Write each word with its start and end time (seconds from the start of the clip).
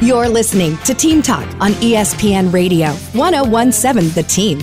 You're 0.00 0.28
listening 0.28 0.76
to 0.84 0.94
Team 0.94 1.22
Talk 1.22 1.44
on 1.60 1.72
ESPN 1.72 2.52
Radio, 2.52 2.92
1017 3.14 4.10
The 4.14 4.22
Team. 4.22 4.60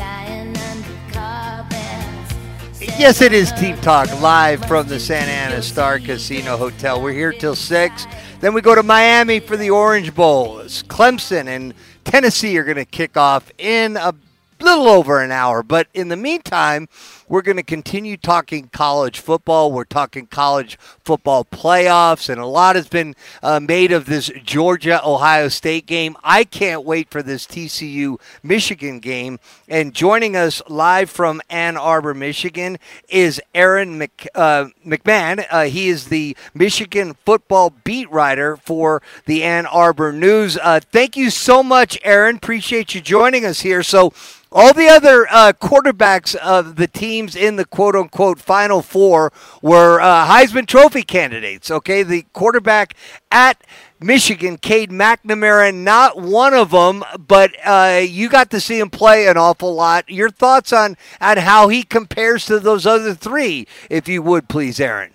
Yes, 2.98 3.22
it 3.22 3.34
is 3.34 3.52
Team 3.52 3.76
Talk 3.82 4.10
live 4.22 4.64
from 4.64 4.88
the 4.88 4.98
Santa 4.98 5.32
Ana 5.32 5.62
Star 5.62 6.00
Casino 6.00 6.56
Hotel. 6.56 7.02
We're 7.02 7.12
here 7.12 7.34
till 7.34 7.54
6. 7.54 8.08
Then 8.40 8.54
we 8.54 8.62
go 8.62 8.76
to 8.76 8.82
Miami 8.82 9.42
for 9.42 9.58
the 9.58 9.72
Orange 9.72 10.16
Bowl. 10.16 10.60
Clemson 10.60 11.48
and 11.48 11.74
Tennessee 12.06 12.58
are 12.58 12.64
going 12.64 12.78
to 12.78 12.86
kick 12.86 13.18
off 13.18 13.52
in 13.58 13.98
a 13.98 14.16
little 14.62 14.88
over 14.88 15.22
an 15.22 15.32
hour. 15.32 15.64
But 15.64 15.90
in 15.94 16.08
the 16.08 16.16
meantime, 16.16 16.88
we're 17.28 17.42
going 17.42 17.58
to 17.58 17.64
continue 17.64 18.18
talking 18.18 18.70
college 18.72 19.20
football. 19.20 19.72
We're 19.72 19.84
talking 19.84 20.28
college 20.28 20.78
football 21.04 21.46
playoffs, 21.46 22.30
and 22.30 22.40
a 22.40 22.46
lot 22.46 22.76
has 22.76 22.88
been 22.88 23.16
uh, 23.42 23.60
made 23.60 23.92
of 23.92 24.06
this 24.06 24.32
Georgia 24.44 25.02
Ohio 25.06 25.48
State 25.48 25.86
game. 25.86 26.16
I 26.24 26.44
can't 26.44 26.84
wait 26.84 27.10
for 27.10 27.24
this 27.24 27.46
TCU 27.46 28.20
Michigan 28.44 29.00
game. 29.00 29.40
And 29.68 29.94
joining 29.94 30.36
us 30.36 30.62
live 30.68 31.10
from 31.10 31.42
Ann 31.50 31.78
Arbor, 31.78 32.14
Michigan, 32.14 32.78
is 33.10 33.42
Aaron 33.54 33.98
Mc, 33.98 34.28
uh, 34.36 34.68
McMann. 34.86 35.46
Uh, 35.50 35.64
he 35.64 35.90
is 35.90 36.08
the 36.08 36.38
Michigan 36.54 37.16
football 37.26 37.74
beat 37.84 38.10
writer 38.12 38.58
for 38.58 39.02
the 39.26 39.44
Ann 39.44 39.66
Arbor 39.66 40.12
News. 40.12 40.58
Uh, 40.58 40.80
thank 40.92 41.18
you 41.18 41.30
so 41.30 41.64
much, 41.64 41.98
Aaron. 42.04 42.36
Appreciate 42.36 42.94
you 42.94 43.02
joining 43.02 43.46
us 43.46 43.62
here. 43.62 43.84
So, 43.84 44.14
all 44.52 44.74
the 44.74 44.88
other 44.88 45.28
uh, 45.30 45.52
quarterbacks 45.52 46.34
of 46.36 46.78
the 46.78 46.88
teams 47.16 47.36
in 47.36 47.56
the 47.56 47.66
quote 47.66 47.96
unquote 47.96 48.40
Final 48.40 48.82
Four 48.82 49.32
were 49.62 50.02
uh, 50.02 50.28
Heisman 50.28 50.68
Trophy 50.68 51.04
candidates. 51.04 51.72
Okay, 51.72 52.04
the 52.04 52.26
quarterback 52.34 52.94
at 53.32 53.64
Michigan, 54.02 54.58
Cade 54.58 54.92
McNamara, 54.92 55.74
not 55.74 56.20
one 56.20 56.54
of 56.54 56.72
them, 56.72 57.04
but 57.18 57.52
uh, 57.66 58.02
you 58.06 58.28
got 58.28 58.50
to 58.52 58.60
see 58.60 58.80
him 58.80 58.90
play 58.90 59.28
an 59.28 59.38
awful 59.38 59.74
lot. 59.74 60.10
Your 60.10 60.30
thoughts 60.30 60.74
on, 60.74 60.98
on 61.22 61.38
how 61.38 61.70
he 61.70 61.84
compares 61.84 62.46
to 62.48 62.60
those 62.60 62.86
other 62.86 63.14
three, 63.14 63.68
if 63.90 64.08
you 64.08 64.22
would, 64.22 64.50
please, 64.50 64.80
Aaron. 64.80 65.12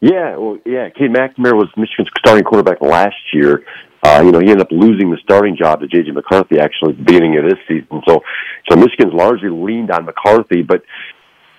Yeah, 0.00 0.36
well, 0.36 0.58
yeah. 0.64 0.90
Cade 0.90 1.10
McNamara 1.10 1.54
was 1.54 1.68
Michigan's 1.76 2.10
starting 2.18 2.44
quarterback 2.44 2.80
last 2.82 3.16
year. 3.32 3.64
Uh, 4.02 4.22
you 4.24 4.32
know, 4.32 4.40
he 4.40 4.50
ended 4.50 4.62
up 4.62 4.72
losing 4.72 5.10
the 5.10 5.18
starting 5.22 5.56
job 5.56 5.80
to 5.80 5.86
J.J. 5.86 6.12
McCarthy 6.12 6.58
actually 6.58 6.92
at 6.92 6.98
the 6.98 7.04
beginning 7.04 7.36
of 7.36 7.44
this 7.44 7.58
season. 7.68 8.00
So, 8.08 8.20
so 8.68 8.76
Michigan's 8.76 9.12
largely 9.12 9.50
leaned 9.50 9.90
on 9.90 10.06
McCarthy, 10.06 10.62
but 10.62 10.82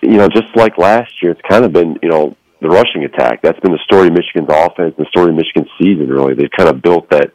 you 0.02 0.18
know, 0.18 0.28
just 0.28 0.48
like 0.56 0.78
last 0.78 1.22
year, 1.22 1.32
it's 1.32 1.42
kind 1.48 1.64
of 1.64 1.72
been 1.72 1.98
you 2.02 2.10
know 2.10 2.36
the 2.62 2.70
rushing 2.70 3.04
attack. 3.04 3.42
That's 3.42 3.60
been 3.60 3.72
the 3.72 3.84
story 3.84 4.08
of 4.08 4.14
Michigan's 4.14 4.50
offense, 4.50 4.96
the 4.98 5.06
story 5.10 5.30
of 5.30 5.36
Michigan's 5.36 5.70
season. 5.80 6.08
Really, 6.08 6.34
they've 6.34 6.52
kind 6.56 6.70
of 6.70 6.82
built 6.82 7.10
that. 7.12 7.32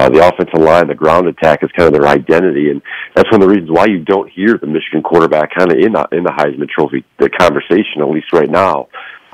Uh, 0.00 0.08
the 0.08 0.24
offensive 0.24 0.60
line, 0.60 0.86
the 0.86 0.94
ground 0.94 1.26
attack 1.26 1.58
is 1.64 1.70
kind 1.76 1.92
of 1.92 2.00
their 2.00 2.08
identity, 2.08 2.70
and 2.70 2.80
that's 3.16 3.28
one 3.32 3.42
of 3.42 3.48
the 3.48 3.52
reasons 3.52 3.68
why 3.68 3.84
you 3.84 3.98
don't 4.04 4.30
hear 4.30 4.56
the 4.56 4.66
Michigan 4.66 5.02
quarterback 5.02 5.50
kind 5.52 5.72
of 5.72 5.76
in 5.76 5.90
in 6.16 6.22
the 6.22 6.30
Heisman 6.30 6.68
Trophy 6.68 7.04
the 7.18 7.28
conversation, 7.28 8.00
at 8.00 8.08
least 8.08 8.32
right 8.32 8.48
now. 8.48 8.86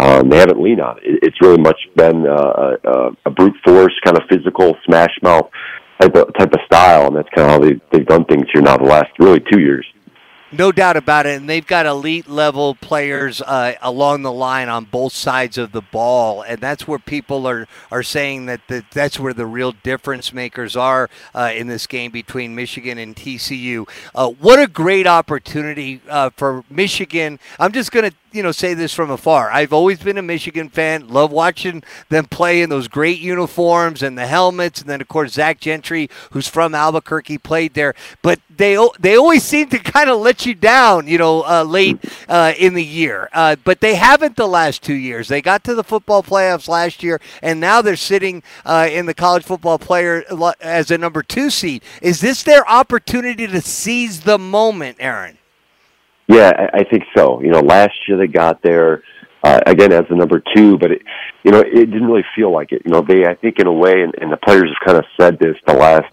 Um, 0.04 0.28
they 0.28 0.36
haven't 0.36 0.60
leaned 0.62 0.82
on 0.82 0.98
it. 0.98 1.20
It's 1.22 1.40
really 1.40 1.56
much 1.56 1.78
been 1.96 2.26
uh, 2.26 2.76
a, 2.84 3.08
a 3.24 3.30
brute 3.30 3.56
force, 3.64 3.94
kind 4.04 4.18
of 4.18 4.24
physical, 4.28 4.76
smash 4.84 5.16
mouth 5.22 5.48
type 5.98 6.14
of 6.14 6.28
type 6.38 6.52
of 6.52 6.60
style, 6.66 7.06
and 7.06 7.16
that's 7.16 7.28
kind 7.34 7.48
of 7.48 7.52
how 7.52 7.58
they, 7.58 7.80
they've 7.90 8.06
done 8.06 8.26
things 8.26 8.44
here 8.52 8.60
now 8.60 8.76
the 8.76 8.84
last 8.84 9.08
really 9.18 9.40
two 9.50 9.60
years. 9.60 9.86
No 10.52 10.70
doubt 10.70 10.96
about 10.96 11.26
it, 11.26 11.36
and 11.36 11.48
they've 11.48 11.66
got 11.66 11.86
elite 11.86 12.28
level 12.28 12.74
players 12.76 13.40
uh, 13.42 13.74
along 13.82 14.22
the 14.22 14.32
line 14.32 14.68
on 14.68 14.84
both 14.84 15.12
sides 15.12 15.58
of 15.58 15.72
the 15.72 15.80
ball, 15.80 16.42
and 16.42 16.60
that's 16.60 16.86
where 16.86 16.98
people 16.98 17.46
are 17.48 17.66
are 17.90 18.02
saying 18.02 18.46
that 18.46 18.60
the, 18.68 18.84
that's 18.92 19.18
where 19.18 19.32
the 19.32 19.46
real 19.46 19.72
difference 19.72 20.32
makers 20.32 20.76
are 20.76 21.08
uh, 21.34 21.50
in 21.54 21.66
this 21.66 21.86
game 21.86 22.12
between 22.12 22.54
Michigan 22.54 22.98
and 22.98 23.16
TCU. 23.16 23.88
Uh, 24.14 24.30
what 24.30 24.60
a 24.60 24.66
great 24.66 25.06
opportunity 25.06 26.00
uh, 26.08 26.30
for 26.36 26.62
Michigan! 26.70 27.40
I'm 27.58 27.72
just 27.72 27.90
going 27.90 28.10
to 28.10 28.16
you 28.30 28.42
know 28.42 28.52
say 28.52 28.74
this 28.74 28.92
from 28.92 29.10
afar. 29.10 29.50
I've 29.50 29.72
always 29.72 30.00
been 30.00 30.18
a 30.18 30.22
Michigan 30.22 30.68
fan. 30.68 31.08
Love 31.08 31.32
watching 31.32 31.82
them 32.10 32.26
play 32.26 32.60
in 32.62 32.68
those 32.68 32.88
great 32.88 33.18
uniforms 33.18 34.02
and 34.02 34.18
the 34.18 34.26
helmets, 34.26 34.80
and 34.80 34.90
then 34.90 35.00
of 35.00 35.08
course 35.08 35.32
Zach 35.32 35.58
Gentry, 35.58 36.10
who's 36.32 36.48
from 36.48 36.74
Albuquerque, 36.74 37.38
played 37.38 37.74
there. 37.74 37.94
But 38.22 38.40
they 38.56 38.76
they 38.98 39.16
always 39.16 39.42
seem 39.42 39.68
to 39.70 39.78
kind 39.94 40.10
of 40.10 40.20
let 40.20 40.43
you 40.46 40.54
down, 40.54 41.06
you 41.06 41.18
know, 41.18 41.42
uh, 41.42 41.64
late 41.64 41.98
uh, 42.28 42.52
in 42.58 42.74
the 42.74 42.84
year. 42.84 43.28
Uh, 43.32 43.56
but 43.64 43.80
they 43.80 43.94
haven't 43.94 44.36
the 44.36 44.46
last 44.46 44.82
two 44.82 44.94
years. 44.94 45.28
They 45.28 45.42
got 45.42 45.64
to 45.64 45.74
the 45.74 45.84
football 45.84 46.22
playoffs 46.22 46.68
last 46.68 47.02
year, 47.02 47.20
and 47.42 47.60
now 47.60 47.82
they're 47.82 47.96
sitting 47.96 48.42
uh, 48.64 48.88
in 48.90 49.06
the 49.06 49.14
college 49.14 49.44
football 49.44 49.78
player 49.78 50.24
as 50.60 50.90
a 50.90 50.98
number 50.98 51.22
two 51.22 51.50
seed. 51.50 51.82
Is 52.02 52.20
this 52.20 52.42
their 52.42 52.68
opportunity 52.68 53.46
to 53.46 53.60
seize 53.60 54.20
the 54.20 54.38
moment, 54.38 54.96
Aaron? 55.00 55.38
Yeah, 56.26 56.70
I, 56.72 56.84
think 56.84 57.04
so. 57.14 57.42
You 57.42 57.50
know, 57.50 57.60
last 57.60 57.92
year 58.08 58.16
they 58.16 58.26
got 58.26 58.62
there 58.62 59.02
uh, 59.42 59.60
again 59.66 59.92
as 59.92 60.04
the 60.08 60.16
number 60.16 60.42
two, 60.54 60.78
but 60.78 60.90
it, 60.90 61.02
you 61.42 61.50
know, 61.50 61.60
it 61.60 61.74
didn't 61.74 62.06
really 62.06 62.24
feel 62.34 62.50
like 62.50 62.72
it. 62.72 62.82
You 62.84 62.92
know, 62.92 63.02
they, 63.02 63.26
I 63.26 63.34
think, 63.34 63.58
in 63.58 63.66
a 63.66 63.72
way, 63.72 64.02
and, 64.02 64.14
and 64.20 64.32
the 64.32 64.38
players 64.38 64.70
have 64.70 64.86
kind 64.86 64.98
of 64.98 65.04
said 65.20 65.38
this 65.38 65.56
the 65.66 65.74
last 65.74 66.10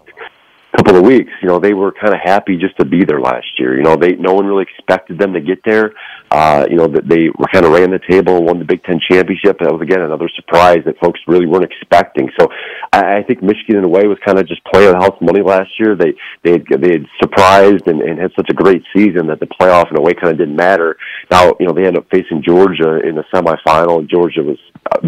couple 0.76 0.96
of 0.96 1.04
weeks. 1.04 1.30
You 1.42 1.48
know, 1.48 1.58
they 1.58 1.74
were 1.74 1.92
kind 1.92 2.14
of 2.14 2.20
happy 2.22 2.56
just 2.56 2.76
to 2.78 2.86
be 2.86 3.04
there 3.04 3.20
last 3.20 3.46
year. 3.58 3.76
You 3.76 3.82
know, 3.82 3.96
they 3.96 4.12
no 4.12 4.32
one 4.32 4.46
really 4.46 4.64
expected 4.64 5.18
them 5.18 5.32
to 5.34 5.40
get 5.40 5.60
there. 5.64 5.92
Uh, 6.30 6.66
you 6.70 6.76
know, 6.76 6.86
that 6.86 7.06
they 7.08 7.28
were 7.36 7.46
kind 7.52 7.66
of 7.66 7.72
ran 7.72 7.90
the 7.90 8.00
table, 8.08 8.42
won 8.42 8.58
the 8.58 8.64
Big 8.64 8.82
Ten 8.84 8.98
championship. 9.10 9.58
That 9.60 9.72
was 9.72 9.82
again 9.82 10.00
another 10.00 10.30
surprise 10.34 10.78
that 10.86 10.98
folks 10.98 11.20
really 11.26 11.46
weren't 11.46 11.64
expecting. 11.64 12.30
So, 12.40 12.48
I, 12.92 13.18
I 13.18 13.22
think 13.22 13.42
Michigan, 13.42 13.76
in 13.76 13.84
a 13.84 13.88
way, 13.88 14.06
was 14.06 14.18
kind 14.24 14.38
of 14.38 14.46
just 14.48 14.64
playing 14.64 14.94
house 14.94 15.16
money 15.20 15.42
last 15.42 15.70
year. 15.78 15.94
They 15.94 16.14
they 16.42 16.52
had, 16.52 16.64
they 16.80 16.92
had 16.92 17.06
surprised 17.20 17.86
and, 17.86 18.00
and 18.00 18.18
had 18.18 18.32
such 18.34 18.48
a 18.50 18.54
great 18.54 18.82
season 18.96 19.26
that 19.28 19.40
the 19.40 19.46
playoff, 19.46 19.90
in 19.90 19.98
a 19.98 20.00
way, 20.00 20.14
kind 20.14 20.32
of 20.32 20.38
didn't 20.38 20.56
matter. 20.56 20.96
Now, 21.30 21.52
you 21.60 21.66
know, 21.66 21.72
they 21.72 21.84
ended 21.84 21.98
up 21.98 22.10
facing 22.10 22.42
Georgia 22.42 23.00
in 23.06 23.14
the 23.14 23.24
semifinal, 23.34 23.98
and 23.98 24.08
Georgia 24.08 24.42
was 24.42 24.58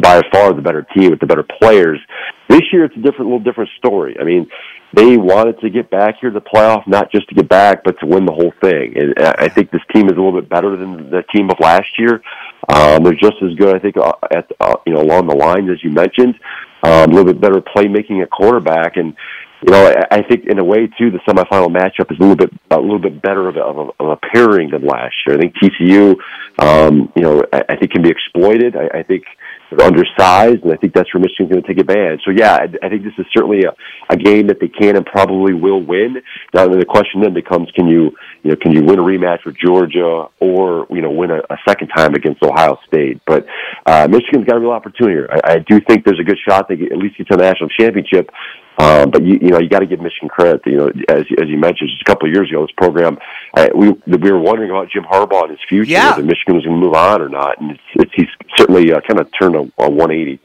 by 0.00 0.22
far 0.32 0.52
the 0.54 0.62
better 0.62 0.86
team 0.96 1.10
with 1.10 1.20
the 1.20 1.26
better 1.26 1.44
players. 1.60 2.00
This 2.48 2.62
year, 2.72 2.84
it's 2.84 2.96
a 2.96 3.00
different, 3.00 3.30
little 3.30 3.40
different 3.40 3.70
story. 3.78 4.16
I 4.20 4.24
mean, 4.24 4.48
they 4.94 5.16
wanted 5.16 5.58
to 5.60 5.70
get 5.70 5.90
back 5.90 6.16
here 6.20 6.30
to 6.30 6.38
the 6.38 6.44
playoff, 6.44 6.86
not 6.86 7.10
just 7.10 7.28
to 7.28 7.34
get 7.34 7.48
back, 7.48 7.82
but 7.84 7.98
to 8.00 8.06
win 8.06 8.24
the 8.24 8.32
whole 8.32 8.52
thing. 8.62 8.94
And 8.96 9.14
I 9.18 9.48
think 9.48 9.70
this 9.70 9.82
team 9.92 10.06
is 10.06 10.12
a 10.12 10.20
little 10.20 10.40
bit 10.40 10.48
better 10.48 10.76
than 10.76 11.10
the 11.10 11.22
team 11.34 11.50
of 11.50 11.58
last 11.60 11.88
year. 11.98 12.22
Um, 12.68 13.02
they're 13.02 13.12
just 13.14 13.42
as 13.42 13.54
good, 13.56 13.74
I 13.74 13.78
think, 13.78 13.96
uh, 13.96 14.12
at 14.30 14.50
uh, 14.60 14.76
you 14.86 14.94
know 14.94 15.00
along 15.00 15.26
the 15.26 15.34
lines 15.34 15.68
as 15.70 15.82
you 15.82 15.90
mentioned. 15.90 16.34
Um, 16.82 17.10
a 17.10 17.14
little 17.14 17.24
bit 17.24 17.40
better 17.40 17.60
playmaking 17.60 18.22
at 18.22 18.30
quarterback, 18.30 18.96
and 18.96 19.14
you 19.62 19.72
know 19.72 19.94
I, 20.10 20.22
think 20.22 20.44
in 20.46 20.58
a 20.58 20.64
way 20.64 20.86
too 20.98 21.10
the 21.10 21.18
semifinal 21.26 21.74
matchup 21.74 22.12
is 22.12 22.18
a 22.18 22.20
little 22.20 22.36
bit 22.36 22.50
a 22.70 22.78
little 22.78 22.98
bit 22.98 23.22
better 23.22 23.48
of 23.48 23.56
a, 23.56 23.60
of 23.60 23.76
a, 23.76 24.02
of 24.02 24.10
a 24.10 24.16
pairing 24.32 24.70
than 24.70 24.84
last 24.84 25.14
year. 25.26 25.36
I 25.36 25.40
think 25.40 25.54
TCU, 25.56 26.14
um, 26.58 27.12
you 27.16 27.22
know, 27.22 27.42
I, 27.52 27.62
I 27.70 27.76
think 27.76 27.92
can 27.92 28.02
be 28.02 28.10
exploited. 28.10 28.76
I, 28.76 28.98
I 28.98 29.02
think 29.02 29.24
they're 29.70 29.86
undersized, 29.86 30.62
and 30.62 30.72
I 30.72 30.76
think 30.76 30.94
that's 30.94 31.12
where 31.14 31.20
Michigan's 31.20 31.50
going 31.50 31.62
to 31.62 31.68
take 31.68 31.78
advantage. 31.78 32.20
So 32.24 32.30
yeah, 32.30 32.54
I, 32.54 32.86
I 32.86 32.88
think 32.88 33.04
this 33.04 33.14
is 33.18 33.26
certainly 33.32 33.64
a, 33.64 33.74
a 34.10 34.16
game 34.16 34.46
that 34.48 34.60
they 34.60 34.68
can 34.68 34.96
and 34.96 35.06
probably 35.06 35.54
will 35.54 35.82
win. 35.82 36.22
Now 36.52 36.68
the 36.68 36.84
question 36.84 37.20
then 37.20 37.34
becomes, 37.34 37.70
can 37.72 37.88
you 37.88 38.10
you 38.42 38.50
know 38.50 38.56
can 38.56 38.72
you 38.72 38.82
win 38.82 38.98
a 38.98 39.02
rematch 39.02 39.44
with 39.44 39.56
Georgia 39.56 40.26
or 40.40 40.86
you 40.90 41.00
know 41.00 41.10
win 41.10 41.30
a, 41.30 41.38
a 41.50 41.56
second 41.66 41.88
time 41.88 42.14
against 42.14 42.42
Ohio 42.42 42.78
State? 42.86 43.20
But 43.26 43.46
uh, 43.86 44.08
Michigan's 44.08 44.46
got 44.46 44.56
a 44.56 44.60
real 44.60 44.70
opportunity 44.70 45.14
here. 45.14 45.28
I, 45.30 45.54
I 45.54 45.58
do 45.58 45.80
think 45.80 46.04
there's 46.04 46.20
a 46.20 46.24
good 46.24 46.38
shot 46.46 46.68
they 46.68 46.76
get, 46.76 46.92
at 46.92 46.98
least 46.98 47.18
get 47.18 47.28
to 47.28 47.36
the 47.36 47.42
national 47.42 47.70
championship. 47.70 48.30
Um, 48.78 49.10
but 49.10 49.22
you, 49.22 49.38
you 49.40 49.50
know, 49.50 49.60
you 49.60 49.68
got 49.68 49.80
to 49.80 49.86
give 49.86 50.00
Michigan 50.00 50.28
credit. 50.28 50.62
You 50.66 50.76
know, 50.76 50.88
as 51.08 51.24
as 51.40 51.48
you 51.48 51.58
mentioned, 51.58 51.90
just 51.90 52.02
a 52.02 52.04
couple 52.04 52.28
of 52.28 52.34
years 52.34 52.50
ago, 52.50 52.62
this 52.62 52.74
program, 52.76 53.18
uh, 53.56 53.68
we 53.74 53.90
we 54.06 54.32
were 54.32 54.40
wondering 54.40 54.70
about 54.70 54.90
Jim 54.90 55.04
Harbaugh 55.04 55.42
and 55.42 55.50
his 55.50 55.60
future, 55.68 55.92
yeah. 55.92 56.10
whether 56.10 56.24
Michigan 56.24 56.56
was 56.56 56.64
going 56.64 56.80
to 56.80 56.86
move 56.86 56.94
on 56.94 57.22
or 57.22 57.28
not, 57.28 57.60
and 57.60 57.70
it's, 57.70 57.80
it's 57.94 58.12
he's 58.14 58.28
certainly 58.56 58.92
uh, 58.92 59.00
kind 59.06 59.20
of 59.20 59.28
turned 59.38 59.54
a, 59.54 59.63
a 59.78 59.90
180. 59.90 60.40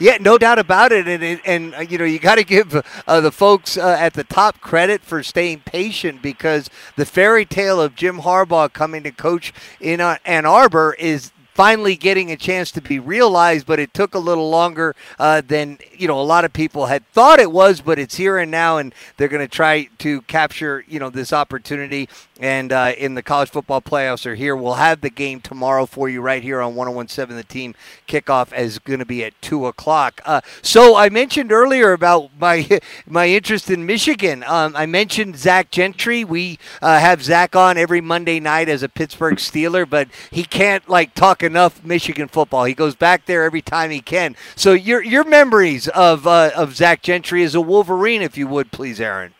Yeah, 0.00 0.18
no 0.20 0.38
doubt 0.38 0.58
about 0.58 0.90
it, 0.90 1.06
and 1.06 1.22
and, 1.22 1.40
and 1.44 1.74
uh, 1.74 1.80
you 1.80 1.98
know 1.98 2.04
you 2.04 2.18
got 2.18 2.34
to 2.34 2.44
give 2.44 2.74
uh, 3.06 3.20
the 3.20 3.30
folks 3.30 3.76
uh, 3.76 3.96
at 3.98 4.14
the 4.14 4.24
top 4.24 4.60
credit 4.60 5.02
for 5.02 5.22
staying 5.22 5.60
patient 5.60 6.20
because 6.20 6.68
the 6.96 7.06
fairy 7.06 7.44
tale 7.44 7.80
of 7.80 7.94
Jim 7.94 8.20
Harbaugh 8.20 8.72
coming 8.72 9.04
to 9.04 9.12
coach 9.12 9.52
in 9.80 10.00
uh, 10.00 10.16
Ann 10.24 10.46
Arbor 10.46 10.96
is 10.98 11.30
finally 11.54 11.94
getting 11.94 12.32
a 12.32 12.36
chance 12.36 12.72
to 12.72 12.80
be 12.80 12.98
realized, 12.98 13.66
but 13.66 13.78
it 13.78 13.94
took 13.94 14.14
a 14.14 14.18
little 14.18 14.50
longer 14.50 14.94
uh, 15.18 15.40
than 15.40 15.78
you 15.92 16.08
know 16.08 16.20
a 16.20 16.22
lot 16.22 16.44
of 16.44 16.52
people 16.52 16.86
had 16.86 17.06
thought 17.12 17.38
it 17.38 17.52
was. 17.52 17.80
But 17.80 17.98
it's 17.98 18.16
here 18.16 18.36
and 18.36 18.50
now, 18.50 18.78
and 18.78 18.92
they're 19.16 19.28
going 19.28 19.46
to 19.46 19.48
try 19.48 19.88
to 19.98 20.22
capture 20.22 20.84
you 20.88 20.98
know 20.98 21.08
this 21.08 21.32
opportunity 21.32 22.08
and 22.40 22.72
uh, 22.72 22.92
in 22.98 23.14
the 23.14 23.22
college 23.22 23.50
football 23.50 23.80
playoffs 23.80 24.26
are 24.26 24.34
here. 24.34 24.56
We'll 24.56 24.74
have 24.74 25.00
the 25.00 25.10
game 25.10 25.40
tomorrow 25.40 25.86
for 25.86 26.08
you 26.08 26.20
right 26.20 26.42
here 26.42 26.60
on 26.60 26.74
1017. 26.74 27.36
The 27.36 27.44
team 27.44 27.74
kickoff 28.08 28.56
is 28.56 28.78
going 28.78 28.98
to 28.98 29.04
be 29.04 29.24
at 29.24 29.40
2 29.40 29.66
o'clock. 29.66 30.20
Uh, 30.24 30.40
so 30.60 30.96
I 30.96 31.08
mentioned 31.08 31.52
earlier 31.52 31.92
about 31.92 32.30
my 32.38 32.80
my 33.06 33.28
interest 33.28 33.70
in 33.70 33.86
Michigan. 33.86 34.42
Um, 34.46 34.74
I 34.74 34.86
mentioned 34.86 35.36
Zach 35.36 35.70
Gentry. 35.70 36.24
We 36.24 36.58
uh, 36.82 36.98
have 36.98 37.22
Zach 37.22 37.54
on 37.54 37.78
every 37.78 38.00
Monday 38.00 38.40
night 38.40 38.68
as 38.68 38.82
a 38.82 38.88
Pittsburgh 38.88 39.36
Steeler, 39.36 39.88
but 39.88 40.08
he 40.30 40.44
can't 40.44 40.88
like 40.88 41.14
talk 41.14 41.42
enough 41.42 41.84
Michigan 41.84 42.28
football. 42.28 42.64
He 42.64 42.74
goes 42.74 42.96
back 42.96 43.26
there 43.26 43.44
every 43.44 43.62
time 43.62 43.90
he 43.90 44.00
can. 44.00 44.34
So 44.56 44.72
your 44.72 45.02
your 45.02 45.24
memories 45.24 45.86
of 45.88 46.26
uh, 46.26 46.50
of 46.56 46.74
Zach 46.74 47.02
Gentry 47.02 47.44
as 47.44 47.54
a 47.54 47.60
Wolverine, 47.60 48.22
if 48.22 48.36
you 48.36 48.48
would 48.48 48.72
please, 48.72 49.00
Aaron. 49.00 49.34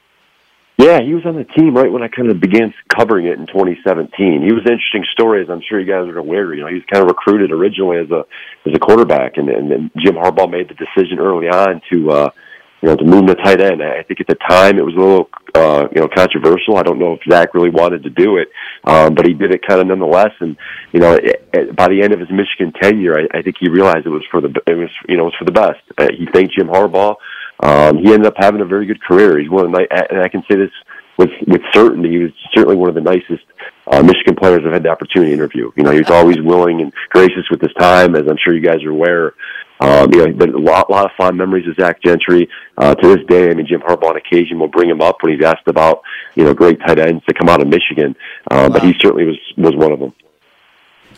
Yeah, 0.85 1.01
he 1.01 1.15
was 1.15 1.25
on 1.25 1.35
the 1.35 1.49
team 1.57 1.75
right 1.75 1.91
when 1.91 2.03
I 2.03 2.09
kind 2.09 2.29
of 2.29 2.39
began 2.39 2.75
covering 2.95 3.25
it 3.25 3.39
in 3.39 3.47
2017. 3.47 4.45
He 4.45 4.53
was 4.53 4.69
an 4.69 4.77
interesting 4.77 5.09
story, 5.17 5.41
as 5.41 5.49
I'm 5.49 5.63
sure 5.67 5.81
you 5.81 5.89
guys 5.89 6.05
are 6.13 6.19
aware. 6.19 6.53
You 6.53 6.61
know, 6.61 6.69
he 6.69 6.75
was 6.75 6.85
kind 6.93 7.03
of 7.03 7.09
recruited 7.09 7.53
originally 7.53 8.05
as 8.05 8.11
a 8.11 8.29
as 8.69 8.75
a 8.77 8.79
quarterback, 8.79 9.39
and 9.39 9.49
and, 9.49 9.73
and 9.73 9.91
Jim 9.97 10.17
Harbaugh 10.17 10.51
made 10.51 10.69
the 10.69 10.77
decision 10.77 11.21
early 11.21 11.49
on 11.49 11.81
to 11.91 12.11
uh, 12.11 12.31
you 12.83 12.89
know 12.91 12.97
to 12.97 13.05
move 13.05 13.21
him 13.21 13.29
to 13.29 13.35
tight 13.37 13.63
end. 13.63 13.83
I 13.83 14.03
think 14.03 14.21
at 14.21 14.27
the 14.27 14.37
time 14.47 14.77
it 14.77 14.85
was 14.85 14.93
a 14.93 15.01
little 15.01 15.31
uh, 15.55 15.89
you 15.89 16.03
know 16.03 16.09
controversial. 16.15 16.77
I 16.77 16.83
don't 16.83 16.99
know 16.99 17.15
if 17.15 17.21
Zach 17.33 17.55
really 17.55 17.71
wanted 17.71 18.03
to 18.03 18.11
do 18.11 18.37
it, 18.37 18.49
um, 18.85 19.15
but 19.15 19.25
he 19.25 19.33
did 19.33 19.55
it 19.55 19.67
kind 19.67 19.81
of 19.81 19.87
nonetheless. 19.87 20.37
And 20.41 20.55
you 20.93 21.01
know, 21.01 21.15
it, 21.15 21.49
it, 21.55 21.75
by 21.75 21.89
the 21.89 22.03
end 22.03 22.13
of 22.13 22.21
his 22.21 22.29
Michigan 22.29 22.75
tenure, 22.77 23.17
I, 23.17 23.39
I 23.39 23.41
think 23.41 23.57
he 23.59 23.71
realized 23.71 24.05
it 24.05 24.11
was 24.11 24.27
for 24.31 24.43
the 24.43 24.53
it 24.67 24.77
was 24.77 24.91
you 25.09 25.17
know 25.17 25.33
it 25.33 25.33
was 25.33 25.39
for 25.39 25.47
the 25.47 25.57
best. 25.57 25.81
Uh, 25.97 26.13
he 26.13 26.29
thanked 26.31 26.53
Jim 26.53 26.69
Harbaugh 26.69 27.17
um, 27.61 27.99
he 27.99 28.13
ended 28.13 28.27
up 28.27 28.35
having 28.37 28.61
a 28.61 28.65
very 28.65 28.87
good 28.87 29.03
career. 29.03 29.39
He's 29.39 29.51
one 29.51 29.65
of 29.65 29.73
the 29.73 29.87
and 30.11 30.21
I 30.21 30.29
can 30.29 30.43
say 30.51 30.57
this 30.57 30.71
with 31.19 31.31
with 31.47 31.63
certainty. 31.73 32.11
He 32.11 32.19
was 32.19 32.33
certainly 32.55 32.77
one 32.77 32.89
of 32.89 32.95
the 32.95 33.01
nicest 33.01 33.45
uh, 33.87 34.03
Michigan 34.03 34.37
players 34.37 34.63
I've 34.67 34.73
had 34.73 34.83
the 34.83 34.91
opportunity 34.91 35.31
to 35.31 35.35
interview. 35.35 35.71
You 35.77 35.85
know, 35.85 35.91
he 35.91 35.99
was 35.99 36.11
always 36.11 36.41
willing 36.41 36.81
and 36.81 36.93
gracious 37.11 37.45
with 37.51 37.61
his 37.61 37.73
time, 37.79 38.17
as 38.17 38.23
I'm 38.29 38.39
sure 38.43 38.55
you 38.55 38.61
guys 38.61 38.83
are 38.85 38.91
aware. 38.91 39.35
Um, 39.81 40.13
you 40.13 40.25
know, 40.25 40.33
but 40.33 40.49
a 40.51 40.59
lot, 40.59 40.89
lot 40.89 41.05
of 41.05 41.11
fond 41.17 41.37
memories 41.37 41.67
of 41.69 41.75
Zach 41.77 42.01
Gentry. 42.03 42.49
Uh, 42.79 42.95
to 42.95 43.09
this 43.09 43.27
day, 43.29 43.51
I 43.51 43.55
mean, 43.55 43.67
Jim 43.67 43.81
Harbaugh 43.81 44.11
on 44.11 44.17
occasion 44.17 44.59
will 44.59 44.69
bring 44.69 44.89
him 44.89 45.01
up 45.01 45.17
when 45.21 45.35
he's 45.35 45.45
asked 45.45 45.67
about, 45.67 46.03
you 46.37 46.45
know, 46.45 46.55
great 46.55 46.79
tight 46.81 46.99
ends 46.99 47.25
to 47.27 47.35
come 47.35 47.49
out 47.49 47.61
of 47.61 47.67
Michigan. 47.69 48.15
Um, 48.51 48.59
wow. 48.59 48.69
But 48.69 48.83
he 48.85 48.95
certainly 49.01 49.25
was 49.25 49.39
was 49.59 49.75
one 49.77 49.93
of 49.93 49.99
them. 49.99 50.15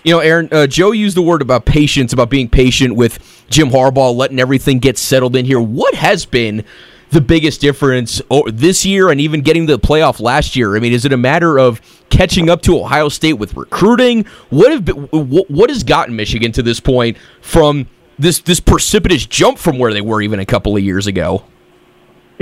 You 0.03 0.13
know, 0.13 0.21
Aaron, 0.21 0.49
uh, 0.53 0.67
Joe 0.67 0.93
used 0.93 1.17
the 1.17 1.23
word 1.23 1.43
about 1.43 1.65
patience, 1.65 2.13
about 2.13 2.31
being 2.31 2.49
patient 2.49 2.95
with 2.95 3.19
Jim 3.51 3.71
Harbaugh, 3.71 4.15
letting 4.15 4.39
everything 4.39 4.79
get 4.79 4.99
settled 4.99 5.35
in 5.37 5.45
here. 5.45 5.61
What 5.61 5.95
has 5.95 6.25
been 6.25 6.65
the 7.11 7.21
biggest 7.21 7.61
difference 7.61 8.21
this 8.53 8.85
year 8.85 9.11
and 9.11 9.21
even 9.21 9.41
getting 9.41 9.67
to 9.67 9.77
the 9.77 9.83
playoff 9.83 10.21
last 10.21 10.57
year? 10.57 10.77
I 10.77 10.81
mean, 10.81 10.93
is 10.93 11.05
it 11.05 11.13
a 11.13 11.17
matter 11.17 11.59
of 11.59 11.81
catching 12.11 12.49
up 12.49 12.63
to 12.63 12.79
Ohio 12.79 13.09
State 13.09 13.35
with 13.35 13.55
recruiting? 13.55 14.27
What 14.51 14.71
have 14.71 14.85
been, 14.85 15.05
what 15.07 15.71
has 15.71 15.83
gotten 15.83 16.15
Michigan 16.15 16.53
to 16.53 16.63
this 16.63 16.81
point 16.81 17.17
from 17.41 17.89
this 18.19 18.39
this 18.41 18.61
precipitous 18.61 19.27
jump 19.27 19.59
from 19.59 19.79
where 19.79 19.93
they 19.93 20.01
were 20.01 20.23
even 20.23 20.41
a 20.41 20.47
couple 20.47 20.77
of 20.77 20.83
years 20.83 21.07
ago? 21.07 21.45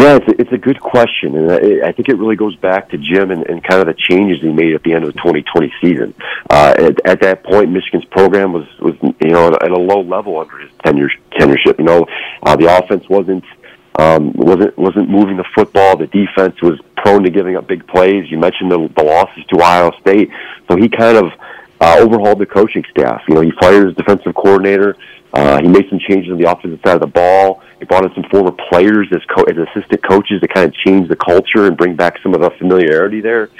Yeah, 0.04 0.16
it's 0.16 0.28
a, 0.28 0.38
it's 0.38 0.52
a 0.52 0.58
good 0.58 0.78
question, 0.82 1.34
and 1.34 1.50
I, 1.50 1.88
I 1.88 1.92
think 1.92 2.10
it 2.10 2.18
really 2.18 2.36
goes 2.36 2.54
back 2.56 2.90
to 2.90 2.98
Jim 2.98 3.30
and, 3.30 3.42
and 3.48 3.64
kind 3.64 3.80
of 3.80 3.86
the 3.86 3.94
changes 3.94 4.42
he 4.42 4.52
made 4.52 4.74
at 4.74 4.82
the 4.82 4.92
end 4.92 5.04
of 5.06 5.14
the 5.14 5.18
2020 5.18 5.72
season. 5.80 6.12
Uh, 6.50 6.74
at, 6.76 7.08
at 7.08 7.20
that 7.22 7.42
point, 7.42 7.70
Michigan's 7.70 8.04
program 8.10 8.52
was 8.52 8.66
was 8.80 8.94
you 9.02 9.30
know 9.30 9.46
at 9.46 9.70
a 9.70 9.80
low 9.80 10.02
level 10.02 10.38
under 10.38 10.58
his 10.58 10.70
tenure 10.84 11.08
tenureship. 11.32 11.78
You 11.78 11.86
know, 11.86 12.06
uh, 12.42 12.54
the 12.54 12.66
offense 12.66 13.08
wasn't 13.08 13.44
um, 13.98 14.34
wasn't 14.34 14.76
wasn't 14.76 15.08
moving 15.08 15.38
the 15.38 15.44
football. 15.54 15.96
The 15.96 16.08
defense 16.08 16.60
was 16.60 16.78
prone 16.98 17.22
to 17.22 17.30
giving 17.30 17.56
up 17.56 17.66
big 17.66 17.86
plays. 17.86 18.30
You 18.30 18.36
mentioned 18.36 18.70
the, 18.70 18.92
the 18.94 19.04
losses 19.04 19.42
to 19.54 19.56
Ohio 19.56 19.90
State, 20.02 20.28
so 20.70 20.76
he 20.76 20.90
kind 20.90 21.16
of 21.16 21.32
uh, 21.80 21.96
overhauled 22.00 22.40
the 22.40 22.46
coaching 22.46 22.84
staff. 22.90 23.22
You 23.26 23.36
know, 23.36 23.40
he 23.40 23.52
fired 23.58 23.86
his 23.86 23.96
defensive 23.96 24.34
coordinator. 24.34 24.98
Uh, 25.32 25.62
he 25.62 25.66
made 25.66 25.88
some 25.88 25.98
changes 25.98 26.30
on 26.30 26.38
the 26.38 26.50
offensive 26.50 26.80
side 26.84 26.96
of 26.96 27.00
the 27.00 27.06
ball. 27.06 27.53
He 27.78 27.84
brought 27.84 28.04
in 28.04 28.14
some 28.14 28.24
former 28.30 28.52
players 28.70 29.08
as, 29.12 29.22
co- 29.34 29.44
as 29.44 29.56
assistant 29.56 30.02
coaches 30.02 30.40
to 30.40 30.48
kind 30.48 30.66
of 30.66 30.74
change 30.74 31.08
the 31.08 31.16
culture 31.16 31.66
and 31.66 31.76
bring 31.76 31.96
back 31.96 32.18
some 32.22 32.34
of 32.34 32.40
the 32.40 32.50
familiarity 32.58 33.20
there. 33.20 33.50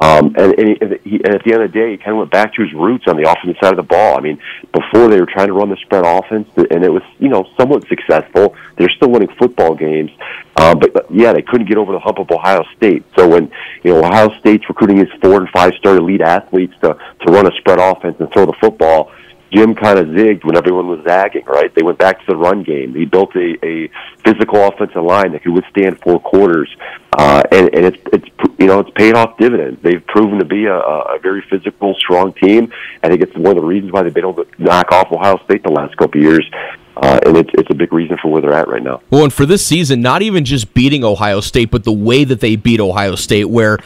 Um, 0.00 0.34
and, 0.38 0.58
and, 0.58 0.98
he, 1.04 1.20
and, 1.22 1.34
at 1.34 1.44
the 1.44 1.52
end 1.52 1.62
of 1.62 1.72
the 1.72 1.78
day, 1.78 1.90
he 1.90 1.96
kind 1.98 2.12
of 2.12 2.18
went 2.18 2.30
back 2.30 2.54
to 2.54 2.62
his 2.62 2.72
roots 2.72 3.04
on 3.06 3.18
the 3.18 3.30
offensive 3.30 3.56
side 3.62 3.72
of 3.72 3.76
the 3.76 3.82
ball. 3.82 4.16
I 4.16 4.20
mean, 4.20 4.40
before 4.72 5.08
they 5.08 5.20
were 5.20 5.26
trying 5.26 5.48
to 5.48 5.52
run 5.52 5.68
the 5.68 5.76
spread 5.76 6.04
offense, 6.06 6.48
and 6.56 6.82
it 6.82 6.90
was, 6.90 7.02
you 7.18 7.28
know, 7.28 7.44
somewhat 7.58 7.86
successful. 7.86 8.56
They're 8.78 8.88
still 8.96 9.10
winning 9.10 9.28
football 9.38 9.74
games, 9.74 10.10
um, 10.56 10.78
but 10.78 11.04
yeah, 11.10 11.34
they 11.34 11.42
couldn't 11.42 11.68
get 11.68 11.76
over 11.76 11.92
the 11.92 12.00
hump 12.00 12.18
of 12.18 12.30
Ohio 12.30 12.64
State. 12.78 13.04
So 13.14 13.28
when 13.28 13.52
you 13.84 13.92
know 13.92 13.98
Ohio 13.98 14.30
State's 14.38 14.64
recruiting 14.70 14.96
his 14.96 15.08
four 15.20 15.36
and 15.36 15.50
five 15.50 15.74
star 15.74 15.96
elite 15.96 16.22
athletes 16.22 16.72
to 16.80 16.96
to 16.96 17.32
run 17.32 17.46
a 17.46 17.50
spread 17.58 17.78
offense 17.78 18.16
and 18.20 18.32
throw 18.32 18.46
the 18.46 18.56
football, 18.58 19.12
Jim 19.52 19.74
kind 19.74 19.98
of 19.98 20.06
zigged 20.08 20.44
when 20.44 20.56
everyone 20.56 20.86
was 20.86 21.00
zagging, 21.04 21.44
right? 21.44 21.74
They 21.74 21.82
went 21.82 21.98
back 21.98 22.20
to 22.20 22.26
the 22.26 22.36
run 22.36 22.62
game. 22.62 22.94
He 22.94 23.04
built 23.04 23.34
a, 23.34 23.56
a 23.64 23.90
physical 24.24 24.64
offensive 24.64 25.02
line 25.02 25.32
that 25.32 25.42
could 25.42 25.52
withstand 25.52 26.00
four 26.00 26.20
quarters, 26.20 26.68
uh, 27.12 27.42
and, 27.50 27.74
and 27.74 27.86
it's 27.86 27.98
it's 28.12 28.28
you 28.58 28.66
know 28.66 28.80
it's 28.80 28.90
paying 28.94 29.14
off 29.14 29.36
dividends. 29.38 29.80
They've 29.82 30.04
proven 30.06 30.38
to 30.38 30.44
be 30.44 30.66
a, 30.66 30.76
a 30.76 31.18
very 31.20 31.42
physical, 31.50 31.94
strong 31.94 32.32
team. 32.34 32.72
I 33.02 33.08
think 33.08 33.22
it's 33.22 33.36
one 33.36 33.56
of 33.56 33.62
the 33.62 33.66
reasons 33.66 33.92
why 33.92 34.02
they've 34.02 34.14
been 34.14 34.24
able 34.24 34.44
to 34.44 34.62
knock 34.62 34.92
off 34.92 35.10
Ohio 35.10 35.38
State 35.44 35.62
the 35.62 35.72
last 35.72 35.96
couple 35.96 36.20
of 36.20 36.24
years. 36.24 36.48
Uh, 36.96 37.18
and 37.24 37.36
it's, 37.36 37.48
it's 37.54 37.70
a 37.70 37.74
big 37.74 37.94
reason 37.94 38.18
for 38.20 38.30
where 38.30 38.42
they're 38.42 38.52
at 38.52 38.68
right 38.68 38.82
now. 38.82 39.00
Well, 39.10 39.24
and 39.24 39.32
for 39.32 39.46
this 39.46 39.64
season, 39.64 40.02
not 40.02 40.20
even 40.20 40.44
just 40.44 40.74
beating 40.74 41.02
Ohio 41.02 41.40
State, 41.40 41.70
but 41.70 41.84
the 41.84 41.92
way 41.92 42.24
that 42.24 42.40
they 42.40 42.56
beat 42.56 42.78
Ohio 42.78 43.14
State, 43.14 43.44
where 43.44 43.78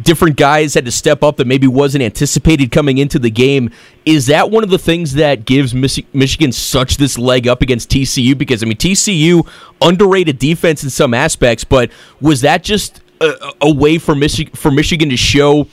different 0.00 0.36
guys 0.36 0.74
had 0.74 0.84
to 0.84 0.92
step 0.92 1.22
up 1.22 1.36
that 1.36 1.46
maybe 1.46 1.66
wasn't 1.66 2.02
anticipated 2.02 2.70
coming 2.70 2.98
into 2.98 3.18
the 3.18 3.30
game. 3.30 3.70
Is 4.04 4.26
that 4.26 4.50
one 4.50 4.64
of 4.64 4.70
the 4.70 4.78
things 4.78 5.14
that 5.14 5.44
gives 5.44 5.74
Michigan 5.74 6.52
such 6.52 6.96
this 6.96 7.18
leg 7.18 7.46
up 7.46 7.62
against 7.62 7.90
TCU? 7.90 8.36
Because 8.36 8.62
I 8.62 8.66
mean, 8.66 8.76
TCU 8.76 9.46
underrated 9.80 10.38
defense 10.38 10.82
in 10.82 10.90
some 10.90 11.14
aspects, 11.14 11.64
but 11.64 11.90
was 12.20 12.40
that 12.40 12.62
just 12.62 13.00
a, 13.20 13.52
a 13.60 13.72
way 13.72 13.98
for 13.98 14.14
for 14.54 14.70
Michigan 14.70 15.10
to 15.10 15.16
show? 15.16 15.66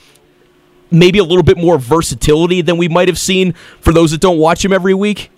Maybe 0.92 1.20
a 1.20 1.24
little 1.24 1.44
bit 1.44 1.56
more 1.56 1.78
versatility 1.78 2.62
than 2.62 2.76
we 2.76 2.88
might 2.88 3.06
have 3.06 3.18
seen 3.18 3.52
for 3.80 3.92
those 3.92 4.10
that 4.10 4.20
don't 4.20 4.38
watch 4.38 4.64
him 4.64 4.72
every 4.72 4.92
week. 4.92 5.30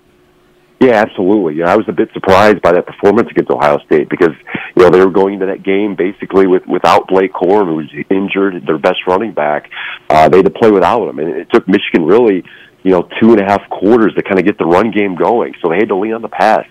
Yeah, 0.82 0.94
absolutely. 0.94 1.54
Yeah, 1.54 1.72
I 1.72 1.76
was 1.76 1.86
a 1.86 1.92
bit 1.92 2.08
surprised 2.12 2.60
by 2.60 2.72
that 2.72 2.86
performance 2.86 3.30
against 3.30 3.52
Ohio 3.52 3.78
State 3.86 4.08
because 4.08 4.34
you 4.74 4.82
know 4.82 4.90
they 4.90 4.98
were 4.98 5.12
going 5.12 5.34
into 5.34 5.46
that 5.46 5.62
game 5.62 5.94
basically 5.94 6.48
with 6.48 6.66
without 6.66 7.06
Blake 7.06 7.32
Corum, 7.32 7.66
who 7.66 7.76
was 7.76 7.90
injured, 8.10 8.66
their 8.66 8.78
best 8.78 8.98
running 9.06 9.30
back. 9.32 9.70
Uh, 10.10 10.28
they 10.28 10.38
had 10.38 10.46
to 10.46 10.50
play 10.50 10.72
without 10.72 11.08
him, 11.08 11.20
and 11.20 11.28
it 11.28 11.46
took 11.52 11.68
Michigan 11.68 12.04
really 12.04 12.42
you 12.82 12.90
know 12.90 13.08
two 13.20 13.30
and 13.30 13.40
a 13.40 13.44
half 13.44 13.62
quarters 13.70 14.12
to 14.14 14.24
kind 14.24 14.40
of 14.40 14.44
get 14.44 14.58
the 14.58 14.66
run 14.66 14.90
game 14.90 15.14
going. 15.14 15.54
So 15.62 15.68
they 15.68 15.76
had 15.76 15.88
to 15.88 15.96
lean 15.96 16.14
on 16.14 16.22
the 16.22 16.28
pass. 16.28 16.66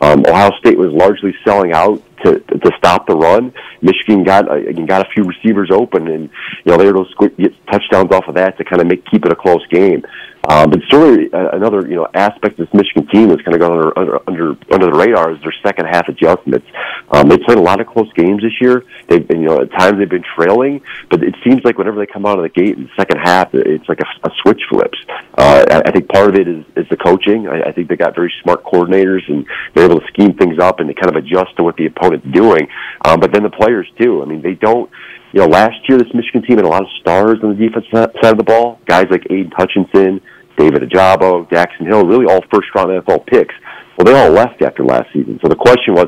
Um, 0.00 0.22
Ohio 0.28 0.52
State 0.60 0.78
was 0.78 0.92
largely 0.92 1.34
selling 1.44 1.72
out 1.72 2.00
to 2.24 2.40
to 2.40 2.70
stop 2.78 3.06
the 3.06 3.16
run. 3.16 3.52
Michigan 3.82 4.24
got 4.24 4.48
uh, 4.50 4.72
got 4.86 5.06
a 5.06 5.10
few 5.10 5.24
receivers 5.24 5.70
open, 5.70 6.08
and 6.08 6.30
you 6.64 6.72
know 6.72 6.76
they 6.76 6.84
were 6.84 7.00
able 7.00 7.06
to 7.06 7.28
get 7.30 7.54
touchdowns 7.70 8.12
off 8.12 8.28
of 8.28 8.34
that 8.34 8.56
to 8.58 8.64
kind 8.64 8.80
of 8.80 8.88
make 8.88 9.04
keep 9.06 9.24
it 9.24 9.32
a 9.32 9.36
close 9.36 9.66
game. 9.68 10.04
Um, 10.48 10.70
but 10.70 10.80
certainly 10.88 11.32
uh, 11.32 11.50
another 11.52 11.88
you 11.88 11.96
know 11.96 12.06
aspect 12.14 12.58
of 12.58 12.68
this 12.68 12.74
Michigan 12.74 13.08
team 13.08 13.28
that's 13.28 13.42
kind 13.42 13.54
of 13.54 13.60
gone 13.60 13.92
under, 13.96 14.20
under 14.28 14.56
under 14.70 14.86
the 14.86 14.96
radar 14.96 15.32
is 15.32 15.40
their 15.42 15.54
second 15.64 15.86
half 15.86 16.08
adjustments. 16.08 16.66
Um, 17.10 17.28
they 17.28 17.38
played 17.38 17.58
a 17.58 17.62
lot 17.62 17.80
of 17.80 17.86
close 17.88 18.12
games 18.12 18.42
this 18.42 18.60
year. 18.60 18.84
They've 19.08 19.26
been, 19.26 19.40
you 19.40 19.48
know 19.48 19.60
at 19.62 19.72
times 19.72 19.98
they've 19.98 20.08
been 20.08 20.24
trailing, 20.36 20.82
but 21.10 21.22
it 21.24 21.34
seems 21.42 21.64
like 21.64 21.78
whenever 21.78 21.98
they 21.98 22.06
come 22.06 22.26
out 22.26 22.38
of 22.38 22.42
the 22.42 22.48
gate 22.48 22.76
in 22.76 22.84
the 22.84 22.90
second 22.96 23.18
half, 23.18 23.54
it's 23.54 23.88
like 23.88 24.00
a, 24.00 24.28
a 24.28 24.30
switch 24.42 24.62
flips. 24.68 24.98
Uh, 25.36 25.64
I, 25.68 25.88
I 25.88 25.90
think 25.90 26.08
part 26.08 26.30
of 26.30 26.36
it 26.36 26.46
is, 26.46 26.64
is 26.76 26.88
the 26.90 26.96
coaching. 26.96 27.48
I, 27.48 27.62
I 27.68 27.72
think 27.72 27.88
they 27.88 27.96
got 27.96 28.14
very 28.14 28.32
smart 28.42 28.62
coordinators 28.64 29.28
and 29.28 29.46
they're 29.74 29.84
able 29.84 30.00
to 30.00 30.06
scheme 30.06 30.34
things 30.34 30.58
up 30.58 30.78
and 30.78 30.88
they 30.88 30.94
kind 30.94 31.10
of 31.10 31.16
adjust 31.16 31.56
to 31.56 31.64
what 31.64 31.76
the 31.76 31.86
opponent's 32.06 32.26
doing. 32.32 32.68
Um, 33.04 33.20
but 33.20 33.32
then 33.32 33.42
the 33.42 33.50
players 33.50 33.88
too. 34.00 34.22
I 34.22 34.26
mean, 34.26 34.42
they 34.42 34.54
don't 34.54 34.90
you 35.32 35.42
know, 35.42 35.48
last 35.48 35.76
year 35.88 35.98
this 35.98 36.08
Michigan 36.14 36.42
team 36.42 36.56
had 36.56 36.64
a 36.64 36.68
lot 36.68 36.82
of 36.82 36.88
stars 37.00 37.38
on 37.42 37.50
the 37.50 37.66
defense 37.66 37.84
side 37.92 38.32
of 38.32 38.38
the 38.38 38.44
ball. 38.44 38.80
Guys 38.86 39.06
like 39.10 39.22
Aidan 39.28 39.52
Hutchinson, 39.54 40.20
David 40.56 40.82
Ojabo, 40.82 41.46
Daxton 41.50 41.86
Hill, 41.86 42.06
really 42.06 42.24
all 42.24 42.40
first 42.50 42.68
round 42.74 42.88
NFL 42.88 43.26
picks. 43.26 43.54
Well, 43.98 44.06
they 44.06 44.18
all 44.18 44.30
left 44.30 44.62
after 44.62 44.84
last 44.84 45.12
season. 45.12 45.38
So 45.42 45.48
the 45.48 45.56
question 45.56 45.94
was, 45.94 46.06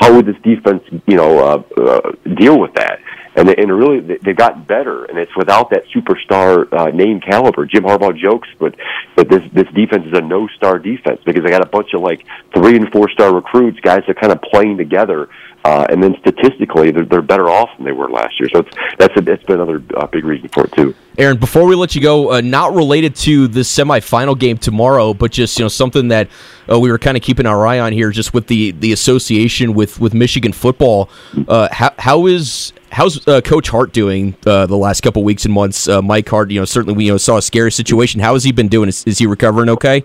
how 0.00 0.14
would 0.14 0.26
this 0.26 0.36
defense, 0.42 0.82
you 1.06 1.16
know, 1.16 1.38
uh, 1.38 1.62
uh, 1.80 2.12
deal 2.38 2.60
with 2.60 2.74
that? 2.74 2.98
And, 3.36 3.50
and 3.50 3.70
really, 3.70 4.00
they've 4.00 4.36
gotten 4.36 4.62
better, 4.64 5.04
and 5.04 5.18
it's 5.18 5.36
without 5.36 5.70
that 5.70 5.84
superstar 5.94 6.72
uh, 6.72 6.86
name 6.86 7.20
caliber. 7.20 7.66
Jim 7.66 7.84
Harbaugh 7.84 8.16
jokes, 8.16 8.48
but 8.58 8.74
but 9.14 9.28
this 9.28 9.42
this 9.52 9.66
defense 9.74 10.06
is 10.06 10.14
a 10.14 10.22
no 10.22 10.48
star 10.48 10.78
defense 10.78 11.20
because 11.24 11.44
they 11.44 11.50
got 11.50 11.62
a 11.62 11.68
bunch 11.68 11.92
of 11.92 12.00
like 12.00 12.24
three 12.54 12.76
and 12.76 12.90
four 12.90 13.10
star 13.10 13.34
recruits, 13.34 13.78
guys 13.80 14.02
that 14.06 14.18
kind 14.18 14.32
of 14.32 14.40
playing 14.40 14.78
together 14.78 15.28
uh, 15.66 15.84
and 15.90 16.00
then 16.00 16.14
statistically, 16.20 16.92
they're, 16.92 17.04
they're 17.04 17.20
better 17.20 17.50
off 17.50 17.68
than 17.76 17.84
they 17.84 17.90
were 17.90 18.08
last 18.08 18.38
year. 18.38 18.48
So 18.52 18.60
it's 18.60 18.76
that's 18.98 19.16
a, 19.16 19.20
that's 19.20 19.42
been 19.42 19.60
another 19.60 19.82
uh, 19.96 20.06
big 20.06 20.24
reason 20.24 20.48
for 20.48 20.64
it 20.64 20.72
too. 20.72 20.94
Aaron, 21.18 21.38
before 21.38 21.64
we 21.66 21.74
let 21.74 21.96
you 21.96 22.00
go, 22.00 22.34
uh, 22.34 22.40
not 22.40 22.72
related 22.72 23.16
to 23.16 23.48
the 23.48 23.62
semifinal 23.62 24.38
game 24.38 24.58
tomorrow, 24.58 25.12
but 25.12 25.32
just 25.32 25.58
you 25.58 25.64
know 25.64 25.68
something 25.68 26.06
that 26.08 26.28
uh, 26.70 26.78
we 26.78 26.88
were 26.88 26.98
kind 26.98 27.16
of 27.16 27.24
keeping 27.24 27.46
our 27.46 27.66
eye 27.66 27.80
on 27.80 27.92
here, 27.92 28.12
just 28.12 28.32
with 28.32 28.46
the 28.46 28.70
the 28.72 28.92
association 28.92 29.74
with 29.74 29.98
with 29.98 30.14
Michigan 30.14 30.52
football. 30.52 31.10
Uh, 31.48 31.66
how 31.72 31.92
how 31.98 32.26
is 32.26 32.72
how's 32.96 33.28
uh, 33.28 33.42
Coach 33.42 33.68
Hart 33.68 33.92
doing 33.92 34.34
uh, 34.46 34.66
the 34.66 34.76
last 34.76 35.02
couple 35.02 35.22
weeks 35.22 35.44
and 35.44 35.52
months? 35.52 35.86
Uh, 35.86 36.00
Mike 36.00 36.28
Hart, 36.28 36.50
you 36.50 36.58
know, 36.58 36.64
certainly 36.64 36.96
we 36.96 37.04
you 37.04 37.12
know 37.12 37.18
saw 37.18 37.36
a 37.36 37.42
scary 37.42 37.70
situation. 37.70 38.20
How 38.20 38.32
has 38.32 38.42
he 38.42 38.52
been 38.52 38.68
doing? 38.68 38.88
Is, 38.88 39.04
is 39.04 39.18
he 39.18 39.26
recovering 39.26 39.68
okay? 39.68 40.04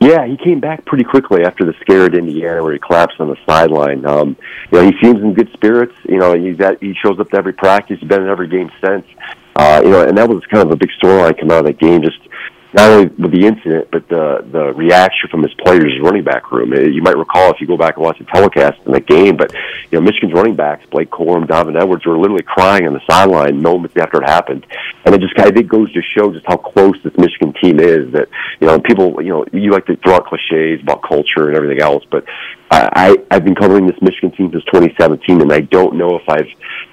Yeah, 0.00 0.26
he 0.26 0.36
came 0.36 0.60
back 0.60 0.84
pretty 0.84 1.04
quickly 1.04 1.42
after 1.42 1.64
the 1.64 1.72
scare 1.80 2.04
at 2.04 2.14
Indiana, 2.14 2.62
where 2.62 2.72
he 2.72 2.78
collapsed 2.78 3.18
on 3.18 3.28
the 3.28 3.36
sideline. 3.46 4.06
Um, 4.06 4.36
you 4.70 4.78
know, 4.78 4.84
he 4.84 4.92
seems 5.02 5.20
in 5.20 5.34
good 5.34 5.50
spirits. 5.54 5.94
You 6.08 6.18
know, 6.18 6.34
he's 6.34 6.60
at, 6.60 6.80
he 6.82 6.94
shows 6.94 7.18
up 7.18 7.30
to 7.30 7.36
every 7.36 7.54
practice. 7.54 7.98
He's 7.98 8.08
been 8.08 8.22
in 8.22 8.28
every 8.28 8.46
game 8.46 8.70
since. 8.84 9.06
Uh, 9.56 9.80
you 9.82 9.90
know, 9.90 10.06
and 10.06 10.16
that 10.16 10.28
was 10.28 10.44
kind 10.46 10.62
of 10.62 10.70
a 10.70 10.76
big 10.76 10.90
storyline 11.02 11.36
coming 11.38 11.52
out 11.52 11.60
of 11.60 11.64
that 11.64 11.78
game. 11.78 12.02
Just 12.02 12.20
not 12.74 12.90
only 12.90 13.06
with 13.06 13.32
the 13.32 13.46
incident, 13.46 13.88
but 13.90 14.08
the 14.08 14.44
the 14.50 14.72
reaction 14.74 15.28
from 15.30 15.42
his 15.42 15.54
players' 15.54 15.98
running 16.02 16.24
back 16.24 16.50
room. 16.50 16.72
Uh, 16.72 16.80
you 16.80 17.02
might 17.02 17.16
recall 17.16 17.50
if 17.50 17.60
you 17.60 17.66
go 17.66 17.76
back 17.76 17.96
and 17.96 18.04
watch 18.04 18.18
the 18.18 18.24
telecast 18.24 18.78
in 18.86 18.92
the 18.92 19.00
game, 19.00 19.36
but 19.36 19.52
you 19.52 19.98
know 19.98 20.00
Michigan's 20.00 20.32
running 20.32 20.56
backs, 20.56 20.84
Blake 20.90 21.10
Corum, 21.10 21.46
Donovan 21.46 21.76
Edwards, 21.76 22.04
were 22.04 22.18
literally 22.18 22.42
crying 22.42 22.86
on 22.86 22.92
the 22.92 23.00
sideline 23.08 23.62
moments 23.62 23.96
after 23.96 24.22
it 24.22 24.28
happened, 24.28 24.66
and 25.04 25.14
it 25.14 25.20
just 25.20 25.38
I 25.38 25.50
think 25.50 25.68
goes 25.68 25.92
to 25.92 26.02
show 26.02 26.32
just 26.32 26.46
how 26.46 26.56
close 26.56 26.96
this 27.02 27.16
Michigan 27.16 27.52
team 27.54 27.80
is. 27.80 28.12
That 28.12 28.28
you 28.60 28.66
know 28.66 28.80
people, 28.80 29.22
you 29.22 29.30
know, 29.30 29.46
you 29.52 29.70
like 29.70 29.86
to 29.86 29.96
throw 29.96 30.14
out 30.14 30.26
cliches 30.26 30.82
about 30.82 31.02
culture 31.02 31.48
and 31.48 31.56
everything 31.56 31.80
else, 31.80 32.04
but 32.10 32.24
I, 32.70 33.16
I've 33.30 33.44
been 33.44 33.54
covering 33.54 33.86
this 33.86 33.96
Michigan 34.00 34.32
team 34.32 34.50
since 34.50 34.64
2017, 34.64 35.40
and 35.40 35.52
I 35.52 35.60
don't 35.60 35.96
know 35.96 36.16
if 36.16 36.28
I've 36.28 36.48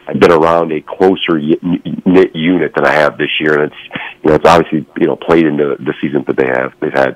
I've 0.07 0.19
been 0.19 0.31
around 0.31 0.71
a 0.71 0.81
closer 0.81 1.39
knit 1.39 2.35
unit 2.35 2.73
than 2.75 2.85
I 2.85 2.93
have 2.93 3.17
this 3.17 3.29
year, 3.39 3.59
and 3.59 3.71
it's 3.71 3.99
you 4.23 4.29
know 4.29 4.35
it's 4.35 4.45
obviously 4.45 4.85
you 4.99 5.07
know 5.07 5.15
played 5.15 5.45
into 5.45 5.75
the 5.79 5.93
season 6.01 6.23
that 6.27 6.37
they 6.37 6.47
have 6.47 6.73
they've 6.79 6.93
had. 6.93 7.15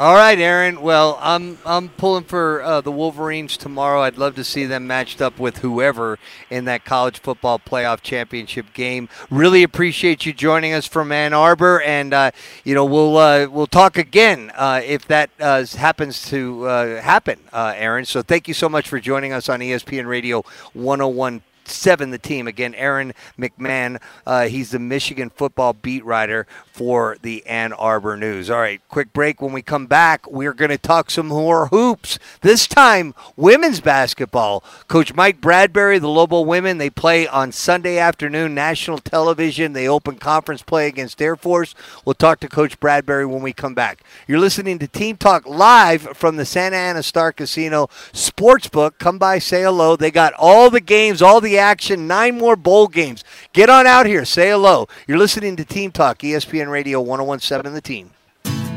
All 0.00 0.14
right, 0.14 0.40
Aaron. 0.40 0.82
Well, 0.82 1.20
I'm 1.22 1.56
I'm 1.64 1.88
pulling 1.88 2.24
for 2.24 2.60
uh, 2.64 2.80
the 2.80 2.90
Wolverines 2.90 3.56
tomorrow. 3.56 4.02
I'd 4.02 4.18
love 4.18 4.34
to 4.34 4.42
see 4.42 4.64
them 4.64 4.88
matched 4.88 5.22
up 5.22 5.38
with 5.38 5.58
whoever 5.58 6.18
in 6.50 6.64
that 6.64 6.84
college 6.84 7.20
football 7.20 7.60
playoff 7.60 8.02
championship 8.02 8.72
game. 8.74 9.08
Really 9.30 9.62
appreciate 9.62 10.26
you 10.26 10.32
joining 10.32 10.72
us 10.72 10.84
from 10.84 11.12
Ann 11.12 11.32
Arbor, 11.32 11.80
and 11.80 12.12
uh, 12.12 12.32
you 12.64 12.74
know 12.74 12.84
we'll 12.84 13.16
uh, 13.16 13.46
we'll 13.48 13.68
talk 13.68 13.96
again 13.96 14.50
uh, 14.56 14.80
if 14.84 15.06
that 15.06 15.30
uh, 15.38 15.64
happens 15.64 16.28
to 16.30 16.66
uh, 16.66 17.00
happen, 17.00 17.38
Aaron. 17.52 18.04
So 18.04 18.20
thank 18.20 18.48
you 18.48 18.54
so 18.54 18.68
much 18.68 18.88
for 18.88 18.98
joining 18.98 19.32
us 19.32 19.48
on 19.48 19.60
ESPN 19.60 20.08
Radio 20.08 20.44
101 20.72 21.40
seven 21.68 22.10
the 22.10 22.18
team. 22.18 22.46
Again, 22.46 22.74
Aaron 22.74 23.12
McMann. 23.38 24.00
Uh, 24.26 24.46
he's 24.46 24.70
the 24.70 24.78
Michigan 24.78 25.30
football 25.30 25.72
beat 25.72 26.04
writer 26.04 26.46
for 26.72 27.16
the 27.22 27.46
Ann 27.46 27.72
Arbor 27.72 28.16
News. 28.16 28.50
All 28.50 28.58
right, 28.58 28.80
quick 28.88 29.12
break. 29.12 29.40
When 29.40 29.52
we 29.52 29.62
come 29.62 29.86
back, 29.86 30.30
we're 30.30 30.52
going 30.52 30.70
to 30.70 30.78
talk 30.78 31.10
some 31.10 31.28
more 31.28 31.66
hoops. 31.68 32.18
This 32.40 32.66
time, 32.66 33.14
women's 33.36 33.80
basketball. 33.80 34.64
Coach 34.88 35.14
Mike 35.14 35.40
Bradbury, 35.40 35.98
the 35.98 36.08
Lobo 36.08 36.40
women, 36.40 36.78
they 36.78 36.90
play 36.90 37.26
on 37.26 37.52
Sunday 37.52 37.98
afternoon, 37.98 38.54
national 38.54 38.98
television. 38.98 39.72
They 39.72 39.88
open 39.88 40.16
conference 40.16 40.62
play 40.62 40.88
against 40.88 41.22
Air 41.22 41.36
Force. 41.36 41.74
We'll 42.04 42.14
talk 42.14 42.40
to 42.40 42.48
Coach 42.48 42.80
Bradbury 42.80 43.26
when 43.26 43.42
we 43.42 43.52
come 43.52 43.74
back. 43.74 44.02
You're 44.26 44.40
listening 44.40 44.78
to 44.80 44.88
Team 44.88 45.16
Talk 45.16 45.46
live 45.46 46.02
from 46.16 46.36
the 46.36 46.44
Santa 46.44 46.76
Ana 46.76 47.02
Star 47.02 47.32
Casino 47.32 47.88
Sportsbook. 48.12 48.98
Come 48.98 49.18
by, 49.18 49.38
say 49.38 49.62
hello. 49.62 49.96
They 49.96 50.10
got 50.10 50.32
all 50.34 50.70
the 50.70 50.80
games, 50.80 51.22
all 51.22 51.40
the 51.40 51.53
action, 51.58 52.06
nine 52.06 52.38
more 52.38 52.56
bowl 52.56 52.88
games. 52.88 53.24
Get 53.52 53.70
on 53.70 53.86
out 53.86 54.06
here, 54.06 54.24
say 54.24 54.50
hello. 54.50 54.88
You're 55.06 55.18
listening 55.18 55.56
to 55.56 55.64
Team 55.64 55.90
Talk, 55.92 56.18
ESPN 56.18 56.70
Radio 56.70 57.00
1017 57.00 57.74
The 57.74 57.80
Team. 57.80 58.10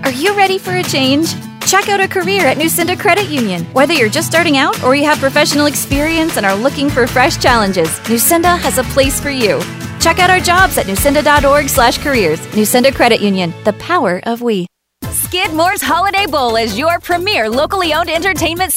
Are 0.03 0.11
you 0.11 0.35
ready 0.35 0.57
for 0.57 0.71
a 0.71 0.83
change? 0.83 1.33
Check 1.67 1.89
out 1.89 1.99
a 1.99 2.07
career 2.07 2.45
at 2.45 2.57
Nusenda 2.57 2.97
Credit 2.97 3.27
Union. 3.27 3.65
Whether 3.73 3.93
you're 3.93 4.09
just 4.09 4.29
starting 4.29 4.55
out 4.55 4.81
or 4.83 4.95
you 4.95 5.03
have 5.03 5.17
professional 5.19 5.65
experience 5.65 6.37
and 6.37 6.45
are 6.45 6.55
looking 6.55 6.89
for 6.89 7.07
fresh 7.07 7.37
challenges, 7.37 7.89
Nusenda 8.05 8.57
has 8.57 8.77
a 8.77 8.83
place 8.85 9.19
for 9.19 9.29
you. 9.29 9.59
Check 9.99 10.19
out 10.19 10.29
our 10.29 10.39
jobs 10.39 10.77
at 10.77 10.85
nusenda.org 10.85 11.67
slash 11.67 11.97
careers. 11.97 12.39
Nusenda 12.55 12.95
Credit 12.95 13.19
Union, 13.19 13.53
the 13.65 13.73
power 13.73 14.21
of 14.23 14.41
we. 14.41 14.67
Skidmore's 15.09 15.81
Holiday 15.81 16.25
Bowl 16.25 16.55
is 16.55 16.79
your 16.79 16.99
premier 16.99 17.49
locally 17.49 17.93
owned 17.93 18.09
entertainment 18.09 18.71
center. 18.71 18.75